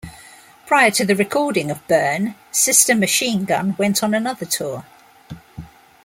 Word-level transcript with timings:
Prior 0.65 0.89
to 0.89 1.05
the 1.05 1.15
recording 1.15 1.69
of 1.69 1.87
"Burn", 1.87 2.33
Sister 2.51 2.95
Machine 2.95 3.45
Gun 3.45 3.75
went 3.77 4.01
on 4.01 4.15
another 4.15 4.47
tour. 4.47 4.83